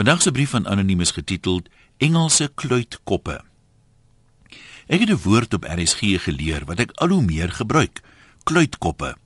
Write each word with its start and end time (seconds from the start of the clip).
Vandag 0.00 0.22
se 0.22 0.30
brief 0.32 0.50
van 0.50 0.68
anoniem 0.68 1.00
is 1.00 1.10
getiteld 1.10 1.68
Engelse 1.96 2.50
kluitkoppe. 2.54 3.44
Ek 4.86 5.00
het 5.00 5.10
'n 5.10 5.22
woord 5.22 5.54
op 5.54 5.64
RSG 5.64 6.00
geleer 6.24 6.64
wat 6.64 6.80
ek 6.80 6.90
al 6.90 7.08
hoe 7.08 7.22
meer 7.22 7.52
gebruik: 7.52 8.00
kluitkoppe. 8.42 9.16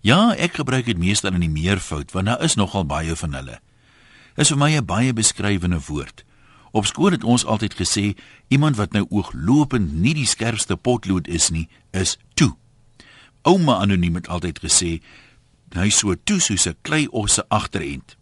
Ja, 0.00 0.34
ek 0.36 0.52
gebruik 0.54 0.84
dit 0.84 0.98
meestal 0.98 1.32
in 1.32 1.40
die 1.40 1.48
meervoud 1.48 2.12
want 2.12 2.26
daar 2.26 2.42
is 2.42 2.54
nogal 2.54 2.84
baie 2.84 3.16
van 3.16 3.32
hulle. 3.32 3.60
Is 4.36 4.48
vir 4.48 4.58
my 4.58 4.76
'n 4.76 4.84
baie 4.84 5.12
beskrywende 5.12 5.80
woord. 5.86 6.24
Op 6.72 6.86
skool 6.86 7.10
het 7.10 7.24
ons 7.24 7.44
altyd 7.44 7.74
gesê 7.74 8.14
iemand 8.48 8.76
wat 8.76 8.92
nou 8.92 9.06
ooglopend 9.08 9.92
nie 9.92 10.14
die 10.14 10.26
skerpste 10.26 10.76
potlood 10.76 11.28
is 11.28 11.50
nie, 11.50 11.68
is 11.90 12.18
toe. 12.34 12.56
Ouma 13.42 13.74
anoniem 13.80 14.14
het 14.14 14.28
altyd 14.28 14.60
gesê 14.60 15.00
hy 15.72 15.88
so 15.88 16.14
toe 16.24 16.40
soos 16.40 16.66
'n 16.66 16.76
klei 16.82 17.06
osse 17.06 17.48
agterend. 17.48 18.16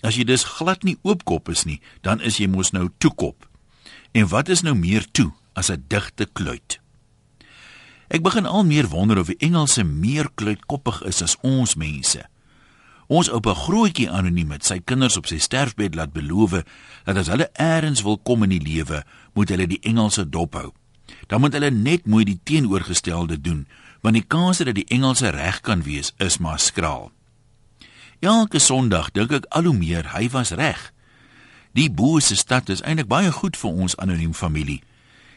As 0.00 0.16
jy 0.16 0.24
dus 0.24 0.46
glad 0.58 0.84
nie 0.86 0.98
oopkop 1.02 1.48
is 1.48 1.64
nie, 1.66 1.80
dan 2.02 2.20
is 2.20 2.38
jy 2.38 2.46
mos 2.46 2.70
nou 2.72 2.88
toekop. 2.98 3.48
En 4.14 4.28
wat 4.30 4.48
is 4.48 4.62
nou 4.62 4.74
meer 4.74 5.06
toe 5.10 5.32
as 5.54 5.70
'n 5.70 5.84
digte 5.88 6.26
kluit? 6.32 6.80
Ek 8.08 8.22
begin 8.22 8.46
al 8.46 8.64
meer 8.64 8.88
wonder 8.88 9.18
of 9.18 9.26
die 9.26 9.36
Engelse 9.44 9.84
meer 9.84 10.30
kluitkoppig 10.34 11.02
is 11.02 11.22
as 11.22 11.36
ons 11.42 11.74
mense. 11.74 12.22
Ons 13.08 13.28
oupa 13.28 13.54
grootjie 13.54 14.10
anoniem 14.10 14.50
het 14.50 14.64
sy 14.64 14.78
kinders 14.84 15.16
op 15.16 15.26
sy 15.26 15.38
sterfbed 15.38 15.94
laat 15.94 16.12
beloof 16.12 16.62
dat 17.04 17.16
as 17.16 17.28
hulle 17.28 17.50
eers 17.56 18.02
wil 18.02 18.18
kom 18.18 18.42
in 18.42 18.50
die 18.50 18.64
lewe, 18.64 19.04
moet 19.34 19.48
hulle 19.48 19.66
die 19.66 19.80
Engelse 19.82 20.28
dop 20.28 20.54
hou. 20.54 20.72
Dan 21.26 21.40
moet 21.40 21.52
hulle 21.52 21.70
net 21.70 22.06
mooi 22.06 22.24
die 22.24 22.40
teenoorgestelde 22.44 23.40
doen, 23.40 23.66
want 24.00 24.14
die 24.14 24.24
kans 24.24 24.58
dat 24.58 24.76
die 24.76 24.88
Engelse 24.88 25.32
reg 25.32 25.60
kan 25.60 25.82
wees 25.82 26.12
is 26.18 26.38
maar 26.38 26.60
skraal. 26.60 27.10
Elke 28.20 28.58
Sondag 28.58 29.12
dink 29.14 29.30
ek 29.30 29.44
al 29.54 29.68
hoe 29.70 29.76
meer 29.78 30.08
hy 30.10 30.24
was 30.34 30.50
reg. 30.58 30.78
Die 31.78 31.86
bose 31.86 32.34
stad 32.34 32.66
is 32.72 32.80
eintlik 32.82 33.06
baie 33.06 33.30
goed 33.30 33.54
vir 33.54 33.70
ons 33.70 33.94
anoniem 34.02 34.32
familie. 34.34 34.80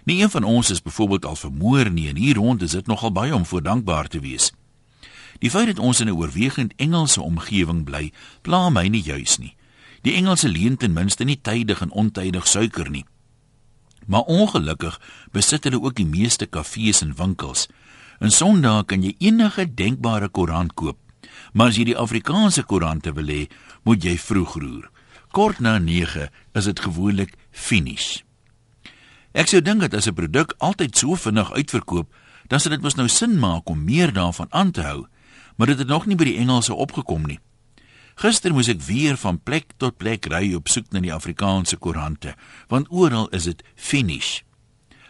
Nie 0.10 0.24
een 0.24 0.32
van 0.34 0.44
ons 0.44 0.72
is 0.74 0.82
byvoorbeeld 0.82 1.26
al 1.30 1.38
vermoor 1.38 1.92
nie 1.94 2.08
en 2.10 2.18
hier 2.18 2.40
rond 2.42 2.62
is 2.66 2.74
dit 2.74 2.88
nogal 2.90 3.14
baie 3.14 3.36
om 3.36 3.46
voor 3.46 3.62
dankbaar 3.62 4.08
te 4.10 4.20
wees. 4.20 4.50
Die 5.46 5.52
feit 5.54 5.68
dat 5.70 5.80
ons 5.80 6.00
in 6.02 6.08
'n 6.10 6.18
oorwegend 6.18 6.74
Engelse 6.76 7.22
omgewing 7.22 7.84
bly, 7.84 8.12
pla 8.42 8.70
my 8.70 8.88
nie 8.88 9.04
juis 9.04 9.38
nie. 9.38 9.56
Die 10.02 10.14
Engelse 10.14 10.50
leen 10.50 10.78
ten 10.78 10.94
minste 10.94 11.24
nie 11.24 11.42
tydig 11.42 11.82
en 11.82 11.92
ontydig 11.92 12.48
suiker 12.48 12.90
nie. 12.90 13.06
Maar 14.06 14.22
ongelukkig 14.22 15.02
besit 15.32 15.64
hulle 15.64 15.82
ook 15.82 15.96
die 15.96 16.06
meeste 16.06 16.46
kafees 16.46 17.02
en 17.02 17.16
winkels. 17.16 17.68
En 18.20 18.32
Sondag 18.32 18.86
kan 18.86 19.04
jy 19.04 19.16
enige 19.18 19.74
denkbare 19.74 20.30
koerant 20.30 20.74
koop 20.74 20.98
Maar 21.54 21.68
as 21.68 21.78
jy 21.78 21.84
die 21.92 21.98
Afrikaanse 21.98 22.64
koerante 22.64 23.14
wil 23.14 23.28
hê, 23.28 23.48
moet 23.84 24.04
jy 24.04 24.18
vroeg 24.18 24.56
roer. 24.56 24.90
Kort 25.32 25.60
na 25.60 25.78
9 25.80 26.30
is 26.54 26.66
dit 26.66 26.80
gewoonlik 26.80 27.38
finish. 27.52 28.24
Ek 29.32 29.48
sou 29.48 29.62
dink 29.62 29.80
dat 29.80 29.94
as 29.94 30.08
'n 30.08 30.14
produk 30.14 30.56
altyd 30.60 30.98
so 30.98 31.16
vinnig 31.16 31.52
uitverkoop, 31.52 32.08
dan 32.48 32.60
sou 32.60 32.70
dit 32.70 32.82
mos 32.82 32.96
nou 32.96 33.08
sin 33.08 33.40
maak 33.40 33.70
om 33.70 33.84
meer 33.84 34.12
daarvan 34.14 34.48
aan 34.50 34.72
te 34.72 34.82
hou, 34.82 35.08
maar 35.56 35.68
dit 35.68 35.78
het 35.78 35.88
nog 35.88 36.06
nie 36.06 36.16
by 36.16 36.24
die 36.24 36.38
Engelse 36.38 36.74
opgekom 36.74 37.24
nie. 37.26 37.40
Gister 38.16 38.54
moes 38.54 38.68
ek 38.68 38.82
weer 38.82 39.18
van 39.18 39.40
plek 39.40 39.72
tot 39.78 39.98
plek 39.98 40.26
ry 40.26 40.54
op 40.54 40.68
soek 40.68 40.92
na 40.92 41.00
die 41.00 41.14
Afrikaanse 41.14 41.78
koerante, 41.78 42.36
want 42.68 42.88
oral 42.90 43.30
is 43.30 43.44
dit 43.44 43.64
finish. 43.76 44.42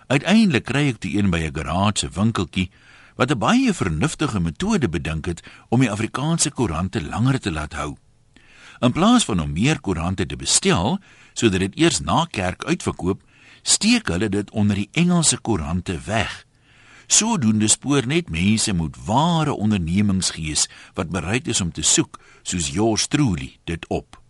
Uiteindelik 0.07 0.65
kry 0.65 0.87
ek 0.91 1.01
die 1.01 1.17
een 1.17 1.31
by 1.31 1.39
'n 1.47 1.55
garage 1.55 2.09
winkeltjie 2.09 2.69
wat 3.15 3.31
'n 3.31 3.37
baie 3.37 3.73
vernuftige 3.73 4.39
metode 4.39 4.89
bedink 4.89 5.25
het 5.25 5.43
om 5.69 5.79
die 5.79 5.91
Afrikaanse 5.91 6.51
koerante 6.51 7.01
langer 7.03 7.39
te 7.39 7.51
laat 7.51 7.73
hou. 7.73 7.97
In 8.79 8.91
plaas 8.91 9.25
van 9.25 9.39
om 9.39 9.53
meer 9.53 9.79
koerante 9.79 10.25
te 10.25 10.35
bestel 10.35 10.99
sodat 11.33 11.59
dit 11.59 11.77
eers 11.77 11.99
na 11.99 12.25
kerk 12.25 12.63
uitverkoop, 12.65 13.21
steek 13.61 14.07
hulle 14.07 14.29
dit 14.29 14.51
onder 14.51 14.75
die 14.75 14.89
Engelse 14.91 15.37
koerante 15.37 15.99
weg. 16.05 16.45
Sodoende 17.07 17.67
spoor 17.67 18.07
net 18.07 18.29
mense 18.29 18.73
met 18.73 18.97
ware 19.05 19.53
ondernemingsgees 19.53 20.67
wat 20.93 21.09
bereid 21.09 21.47
is 21.47 21.61
om 21.61 21.71
te 21.71 21.81
soek, 21.81 22.19
soos 22.41 22.71
yours 22.71 23.07
truly 23.07 23.57
dit 23.63 23.87
op. 23.87 24.21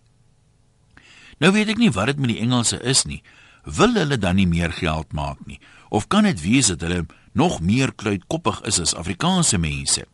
Nou 1.38 1.54
weet 1.54 1.74
ek 1.74 1.78
nie 1.82 1.92
wat 1.94 2.12
dit 2.12 2.20
met 2.20 2.34
die 2.34 2.42
Engelse 2.42 2.82
is 2.82 3.06
nie. 3.06 3.22
Wil 3.64 3.94
hulle 3.94 4.18
dan 4.18 4.36
nie 4.36 4.48
meer 4.50 4.74
geld 4.74 5.14
maak 5.14 5.40
nie? 5.46 5.60
Of 5.90 6.08
kan 6.08 6.24
dit 6.24 6.42
wees 6.42 6.70
dat 6.74 6.82
hulle 6.82 7.06
nog 7.32 7.62
meer 7.62 7.94
kluitkoppig 7.96 8.62
is 8.62 8.80
as 8.80 8.96
Afrikaanse 8.96 9.58
mense. 9.58 10.06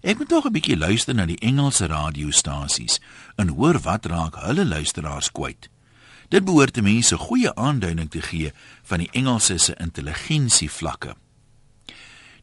Ek 0.00 0.18
moet 0.18 0.28
nog 0.28 0.44
'n 0.44 0.52
bietjie 0.52 0.76
luister 0.76 1.14
na 1.14 1.26
die 1.26 1.38
Engelse 1.38 1.86
radiostasies 1.86 3.00
en 3.36 3.48
hoor 3.48 3.78
wat 3.78 4.06
raak 4.06 4.34
hulle 4.34 4.64
luisteraars 4.64 5.32
kwyt. 5.32 5.70
Dit 6.28 6.44
behoort 6.44 6.72
te 6.72 6.82
mense 6.82 7.16
goeie 7.16 7.54
aanduiding 7.54 8.10
te 8.10 8.20
gee 8.20 8.52
van 8.82 8.98
die 8.98 9.08
Engelse 9.12 9.58
se 9.58 9.74
intelligensie 9.78 10.70
vlakke. 10.70 11.16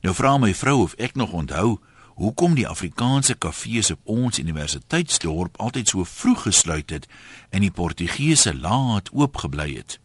Nou 0.02 0.16
vra 0.16 0.38
my 0.38 0.54
vrou 0.54 0.82
of 0.82 0.94
ek 0.98 1.16
nog 1.16 1.32
onthou 1.32 1.80
hoekom 2.16 2.56
die 2.56 2.68
Afrikaanse 2.68 3.34
kafees 3.34 3.92
op 3.92 4.00
ons 4.04 4.40
universiteitsdorp 4.40 5.58
altyd 5.58 5.88
so 5.88 6.04
vroeg 6.04 6.42
gesluit 6.42 6.90
het 6.90 7.08
en 7.50 7.62
die 7.62 7.72
Portugese 7.72 8.56
laat 8.56 9.10
oopgebly 9.14 9.76
het. 9.76 10.00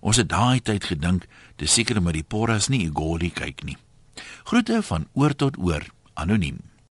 Ons 0.00 0.16
het 0.16 0.30
daai 0.32 0.60
tyd 0.64 0.84
gedink, 0.88 1.26
dis 1.60 1.72
seker 1.72 2.00
omdat 2.00 2.16
die 2.16 2.24
porras 2.24 2.70
nie 2.72 2.84
Igoli 2.86 3.30
kyk 3.30 3.64
nie. 3.64 3.76
Groete 4.48 4.80
van 4.82 5.06
oor 5.12 5.36
tot 5.36 5.58
oor, 5.58 5.84
anoniem. 6.14 6.69